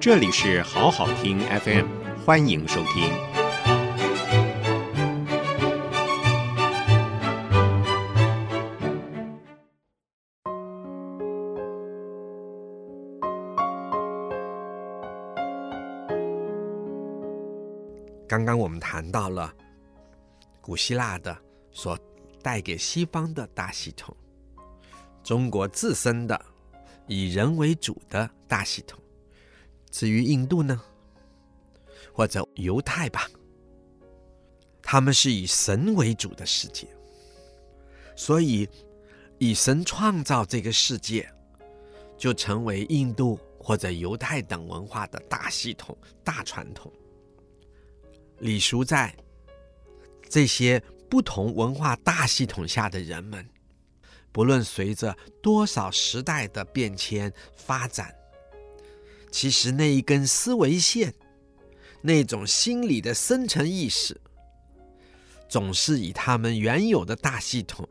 [0.00, 1.86] 这里是好好听 FM，
[2.24, 3.12] 欢迎收听。
[18.26, 19.52] 刚刚我们谈到了
[20.62, 21.36] 古希腊的
[21.72, 21.98] 所
[22.40, 24.16] 带给西方的大系统，
[25.22, 26.42] 中国自身的
[27.06, 28.98] 以人为主的大系统。
[29.90, 30.80] 至于印度呢，
[32.12, 33.28] 或者犹太吧，
[34.82, 36.86] 他们是以神为主的世界，
[38.14, 38.68] 所以
[39.38, 41.28] 以神创造这个世界，
[42.16, 46.92] 就成为印度或者犹太等文化的大系统、大传统。
[48.38, 49.14] 礼俗在
[50.28, 53.46] 这些不同文化大系统下的人们，
[54.30, 58.14] 不论随着多少时代的变迁发展。
[59.30, 61.14] 其实那一根思维线，
[62.02, 64.20] 那种心理的深层意识，
[65.48, 67.88] 总是以他们原有的大系统、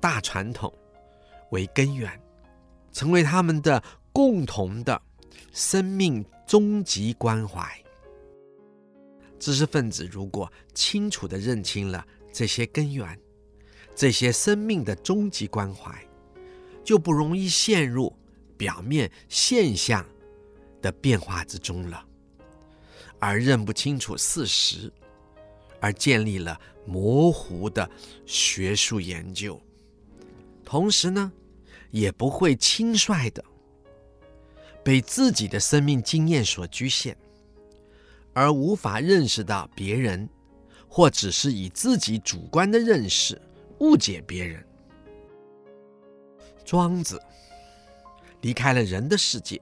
[0.00, 0.72] 大传统
[1.50, 2.20] 为根源，
[2.92, 5.00] 成为他们的共同的
[5.52, 7.66] 生命终极关怀。
[9.38, 13.18] 知识分子如果清楚地认清了这些根源，
[13.94, 15.92] 这些生命的终极关怀，
[16.84, 18.16] 就不容易陷入
[18.56, 20.04] 表面现象
[20.80, 22.04] 的变化之中了，
[23.18, 24.92] 而认不清楚事实，
[25.80, 27.88] 而建立了模糊的
[28.26, 29.60] 学术研究，
[30.64, 31.32] 同时呢，
[31.90, 33.44] 也不会轻率的
[34.84, 37.16] 被自己的生命经验所局限，
[38.32, 40.28] 而无法认识到别人，
[40.88, 43.40] 或只是以自己主观的认识
[43.80, 44.64] 误解别人。
[46.64, 47.20] 庄子
[48.42, 49.60] 离开了人的世界。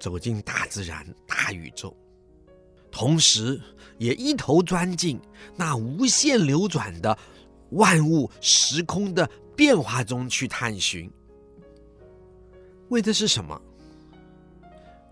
[0.00, 1.94] 走进大自然、大宇宙，
[2.90, 3.60] 同时
[3.98, 5.20] 也一头钻进
[5.54, 7.16] 那无限流转的
[7.72, 11.08] 万物时空的变化中去探寻。
[12.88, 13.60] 为的是什么？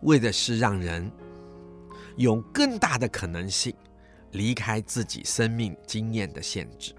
[0.02, 1.10] 为的是让人
[2.16, 3.74] 有更大的可能性
[4.32, 6.94] 离开自己生命经验的限制，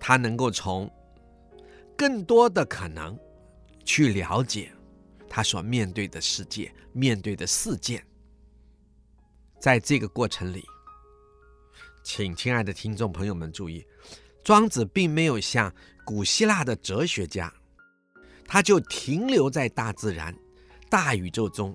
[0.00, 0.90] 他能够从
[1.96, 3.16] 更多的可能
[3.84, 4.72] 去了解。
[5.34, 8.04] 他所面对的世界，面对的事件，
[9.58, 10.62] 在这个过程里，
[12.04, 13.82] 请亲爱的听众朋友们注意，
[14.44, 17.50] 庄子并没有像古希腊的哲学家，
[18.46, 20.36] 他就停留在大自然、
[20.90, 21.74] 大宇宙中，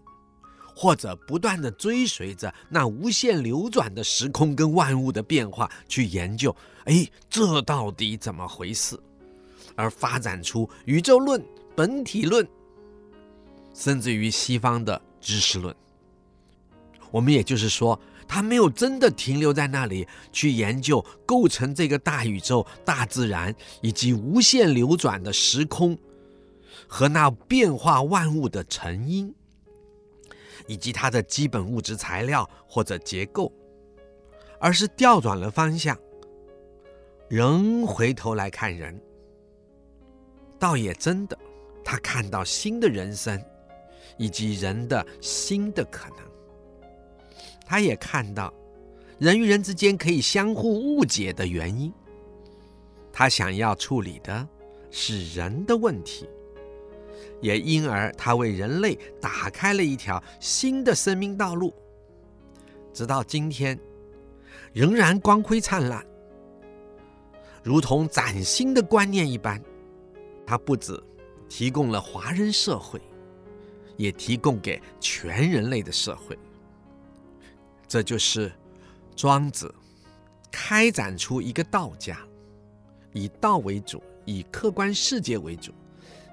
[0.76, 8.96] 或者不断的追随着那无限流转的时空跟万物的变化去研究，哎，这到底怎么回事？
[9.76, 11.44] 而发展出宇宙论、
[11.76, 12.48] 本体论。
[13.78, 15.74] 甚至于西方的知识论，
[17.12, 25.96] 我们也就是说，他没有真的停留在那里去研究构成这个大宇宙、大自然以及无限流转的时空
[26.88, 29.32] 和那变化万物的成因，
[30.66, 33.54] 以及它的基本物质材料或者结构，
[34.60, 35.96] 而是调转了方向，
[37.30, 39.00] 仍回头来看人，
[40.58, 41.38] 倒也真的，
[41.86, 43.40] 他看到新的人生。
[44.16, 46.20] 以及人的新的可能，
[47.66, 48.54] 他也看到
[49.20, 51.92] 人与人之间可以相互误解的原因。
[53.12, 54.48] 他想要处理的
[54.92, 56.30] 是人的问题，
[57.42, 61.74] 也因而他为人类打开了一条新的生命道路，
[62.94, 63.80] 直到今天
[64.72, 66.06] 仍然光辉灿烂，
[67.64, 69.62] 如同崭新的观念一般。
[70.46, 70.98] 他不止
[71.50, 73.02] 提供了华人社会。
[73.98, 76.38] 也提供给全人类的社会，
[77.88, 78.52] 这就是
[79.16, 79.74] 庄子
[80.52, 82.20] 开展出一个道家，
[83.12, 85.74] 以道为主，以客观世界为主。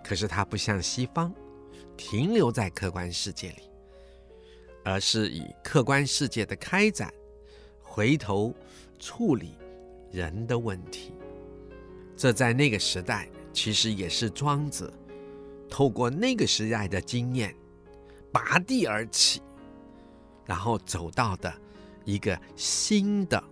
[0.05, 1.33] 可是他不像西方
[1.97, 3.63] 停留在客观世界里，
[4.85, 7.13] 而是以客观世界的开展，
[7.81, 8.55] 回头
[8.99, 9.55] 处理
[10.11, 11.15] 人的问题。
[12.15, 14.93] 这在那个时代，其实也是庄子。
[15.75, 17.53] 透过那个时代的经验，
[18.31, 19.43] 拔地而起，
[20.47, 21.53] 然后走到的
[22.05, 23.43] 一个新的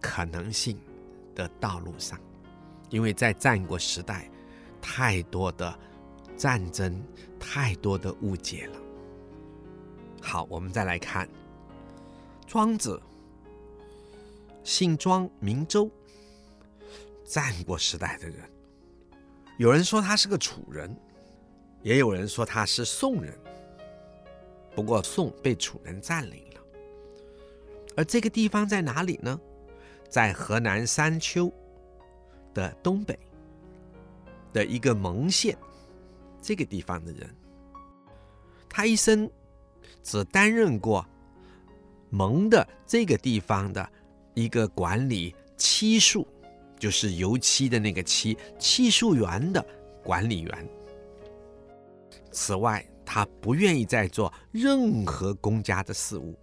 [0.00, 0.76] 可能性
[1.32, 2.18] 的道路上。
[2.88, 4.28] 因为在战国时代，
[4.82, 5.78] 太多的
[6.36, 7.00] 战争，
[7.38, 8.80] 太多的误解了。
[10.20, 11.28] 好，我们再来看
[12.44, 13.00] 庄子，
[14.64, 15.88] 姓庄，名周，
[17.24, 18.50] 战国时代的人，
[19.58, 20.92] 有人说他是个楚人。
[21.82, 23.32] 也有人说他是宋人，
[24.74, 26.60] 不过宋被楚人占领了。
[27.96, 29.40] 而这个地方在哪里呢？
[30.08, 31.52] 在河南山丘
[32.52, 33.16] 的东北
[34.52, 35.56] 的一个蒙县，
[36.42, 37.32] 这个地方的人，
[38.68, 39.30] 他一生
[40.02, 41.06] 只担任过
[42.08, 43.88] 蒙的这个地方的
[44.34, 46.26] 一个管理漆树，
[46.76, 49.64] 就是油漆的那个漆，漆树园的
[50.02, 50.68] 管理员。
[52.30, 56.38] 此外，他不愿意再做任何公家的事务。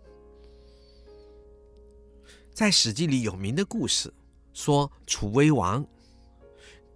[2.53, 4.13] 在《史记》里有名的故事
[4.53, 5.85] 说，楚威王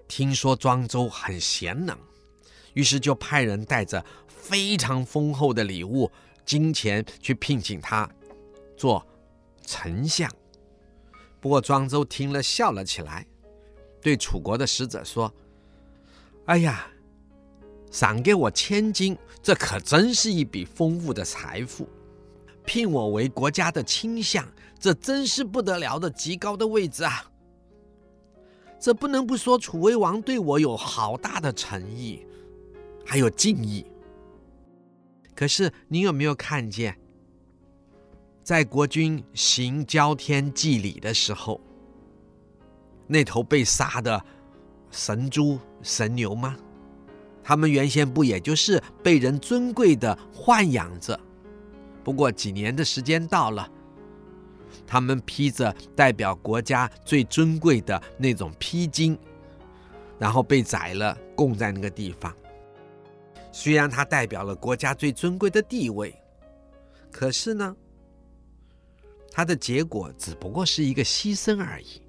[0.07, 1.97] 听说庄周很贤能，
[2.73, 6.11] 于是就派人带着非常丰厚的礼物、
[6.45, 8.09] 金钱去聘请他
[8.75, 9.05] 做
[9.63, 10.29] 丞相。
[11.39, 13.25] 不过庄周听了笑了起来，
[14.01, 15.31] 对楚国的使者说
[16.45, 16.91] ：“哎呀，
[17.91, 21.88] 赏给我千金，这可真是一笔丰富的财富。”
[22.65, 24.47] 聘我为国家的卿相，
[24.79, 27.25] 这真是不得了的极高的位置啊！
[28.79, 32.25] 这不能不说楚威王对我有好大的诚意，
[33.03, 33.85] 还有敬意。
[35.35, 36.95] 可是你有没有看见，
[38.43, 41.59] 在国君行交天祭礼的时候，
[43.07, 44.23] 那头被杀的
[44.91, 46.55] 神猪神牛吗？
[47.43, 51.19] 他们原先不也就是被人尊贵的豢养着？
[52.03, 53.69] 不过几年的时间到了，
[54.88, 59.17] 他们披着代表国家最尊贵的那种披巾，
[60.17, 62.35] 然后被宰了，供在那个地方。
[63.51, 66.15] 虽然他代表了国家最尊贵的地位，
[67.11, 67.75] 可是呢，
[69.29, 72.01] 他的结果只不过是一个牺牲而已。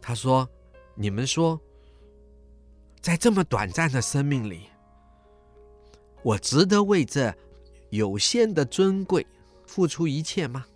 [0.00, 0.48] 他说
[0.96, 1.60] ：“你们说，
[3.00, 4.68] 在这么短暂的生命里，
[6.22, 7.34] 我值得为这？”
[7.90, 9.26] 有限的尊贵，
[9.64, 10.66] 付出一切吗？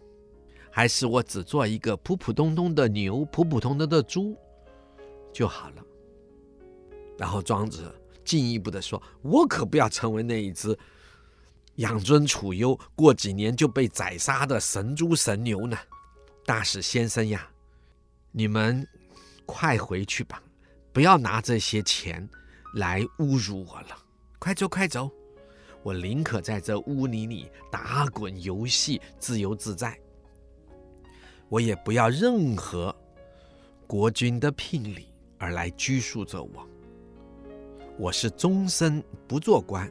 [0.71, 4.35] 还是我只做一个普普通通的牛，普普通通的猪
[5.31, 5.85] 就好了？
[7.19, 10.75] 然后庄子进一步的说：“我可不要成为那一只
[11.75, 15.77] 养尊处优，过几年就被宰杀的神猪神牛呢！”
[16.47, 17.47] 大使先生呀，
[18.31, 18.89] 你们
[19.45, 20.43] 快回去吧，
[20.93, 22.29] 不要拿这些钱
[22.75, 23.97] 来侮辱我了。
[24.39, 25.11] 快走，快走！
[25.83, 29.99] 我宁可在这污泥里打滚游戏，自由自在。
[31.49, 32.95] 我也不要任何
[33.87, 35.09] 国君的聘礼
[35.39, 36.69] 而来拘束着我。
[37.99, 39.91] 我是终身不做官，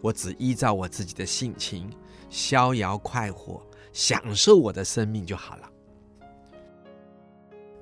[0.00, 1.90] 我只依照我自己的性情，
[2.30, 3.60] 逍遥快活，
[3.92, 5.70] 享受我的生命就好了。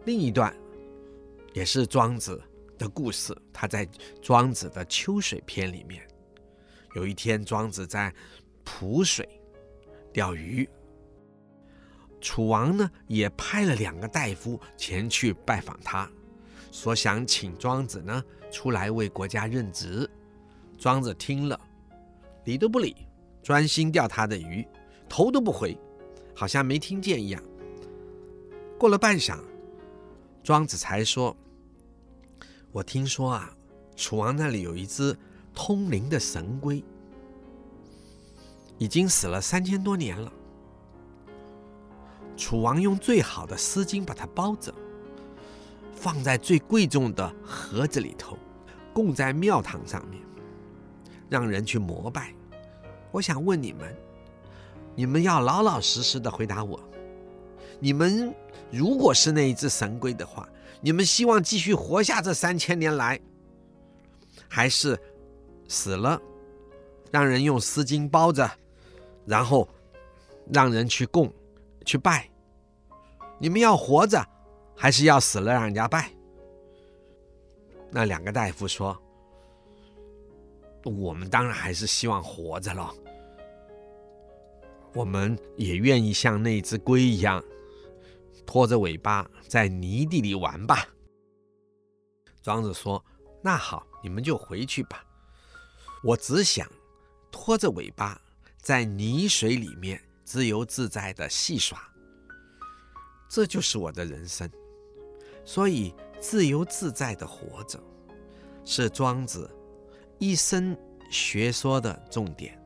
[0.04, 0.54] 另一段
[1.52, 2.40] 也是庄子
[2.78, 3.88] 的故事，他在
[4.22, 6.06] 庄子的《秋水篇》里面。
[6.94, 8.12] 有一天，庄子在
[8.64, 9.28] 濮水
[10.12, 10.68] 钓鱼。
[12.20, 16.10] 楚王呢，也派了两个大夫前去拜访他，
[16.70, 20.08] 说想请庄子呢出来为国家任职。
[20.78, 21.58] 庄子听了，
[22.44, 22.94] 理都不理，
[23.42, 24.66] 专心钓他的鱼，
[25.08, 25.78] 头都不回，
[26.34, 27.42] 好像没听见一样。
[28.78, 29.38] 过了半晌，
[30.42, 31.36] 庄子才说
[32.72, 33.54] ：“我听说啊，
[33.96, 35.16] 楚王那里有一只。”
[35.52, 36.82] 通灵的神龟
[38.78, 40.32] 已经死了三千多年了。
[42.36, 44.72] 楚王用最好的丝巾把它包着，
[45.92, 48.38] 放在最贵重的盒子里头，
[48.94, 50.22] 供在庙堂上面，
[51.28, 52.32] 让人去膜拜。
[53.10, 53.94] 我想问你们，
[54.94, 56.80] 你们要老老实实的回答我：
[57.80, 58.32] 你们
[58.70, 60.48] 如果是那一只神龟的话，
[60.80, 63.20] 你们希望继续活下这三千年来，
[64.48, 64.98] 还是？
[65.72, 66.20] 死了，
[67.12, 68.50] 让人用丝巾包着，
[69.24, 69.68] 然后
[70.52, 71.32] 让人去供、
[71.84, 72.28] 去拜。
[73.38, 74.20] 你们要活着，
[74.76, 76.10] 还是要死了让人家拜？
[77.88, 79.00] 那两个大夫说
[80.82, 82.92] ：“我们当然还是希望活着了。
[84.92, 87.40] 我们也愿意像那只龟一样，
[88.46, 90.86] 拖着尾巴在泥地里玩吧。”
[92.42, 93.04] 庄子说
[93.42, 95.04] ：“那好，你们就回去吧。”
[96.02, 96.66] 我只想
[97.30, 98.20] 拖着尾巴
[98.56, 101.78] 在泥水里面自由自在的戏耍，
[103.28, 104.50] 这就是我的人生。
[105.44, 107.82] 所以，自由自在的活着
[108.64, 109.50] 是庄子
[110.18, 110.76] 一生
[111.10, 112.59] 学说的重点。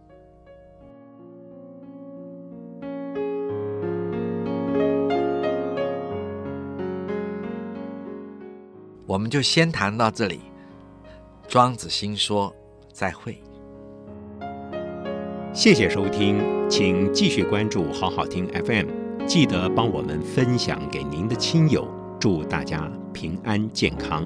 [9.06, 10.40] 我们就先谈到这里，
[11.48, 12.54] 庄子新说。
[12.92, 13.42] 再会。
[15.52, 18.86] 谢谢收听，请继续关注好好听 FM，
[19.26, 21.88] 记得帮我们分享给您的亲友，
[22.20, 24.24] 祝大家平安健康。